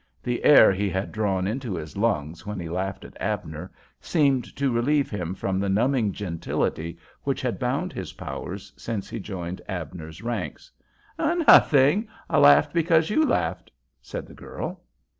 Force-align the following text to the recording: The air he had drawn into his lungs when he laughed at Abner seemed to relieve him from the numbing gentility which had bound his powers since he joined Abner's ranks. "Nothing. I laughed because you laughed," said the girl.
The 0.23 0.43
air 0.43 0.71
he 0.71 0.89
had 0.89 1.11
drawn 1.11 1.45
into 1.45 1.75
his 1.75 1.95
lungs 1.95 2.43
when 2.43 2.59
he 2.59 2.67
laughed 2.67 3.05
at 3.05 3.15
Abner 3.21 3.71
seemed 3.99 4.55
to 4.55 4.71
relieve 4.71 5.11
him 5.11 5.35
from 5.35 5.59
the 5.59 5.69
numbing 5.69 6.11
gentility 6.11 6.97
which 7.21 7.39
had 7.39 7.59
bound 7.59 7.93
his 7.93 8.13
powers 8.13 8.73
since 8.75 9.11
he 9.11 9.19
joined 9.19 9.61
Abner's 9.69 10.23
ranks. 10.23 10.71
"Nothing. 11.19 12.07
I 12.31 12.39
laughed 12.39 12.73
because 12.73 13.11
you 13.11 13.23
laughed," 13.23 13.69
said 14.01 14.25
the 14.25 14.33
girl. 14.33 14.81